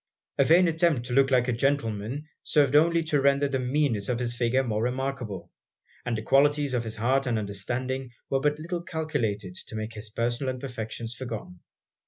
A 0.39 0.43
vain 0.45 0.67
attempt 0.67 1.05
to 1.05 1.13
look 1.13 1.29
like 1.29 1.47
a 1.47 1.51
gentleman, 1.53 2.25
served 2.41 2.75
only 2.75 3.03
to 3.03 3.21
render 3.21 3.47
the 3.47 3.59
meanness 3.59 4.09
of 4.09 4.17
his 4.17 4.35
figure 4.35 4.63
more 4.63 4.81
remarkable; 4.81 5.51
and 6.07 6.17
the 6.17 6.23
qualities 6.23 6.73
of 6.73 6.83
his 6.85 6.95
heart 6.95 7.27
and 7.27 7.37
understanding 7.37 8.09
were 8.27 8.39
but 8.39 8.57
little 8.57 8.81
calculated 8.81 9.53
to 9.53 9.75
make 9.75 9.93
his 9.93 10.09
personal 10.09 10.51
imperfections 10.55 11.13
forgotten. 11.13 11.59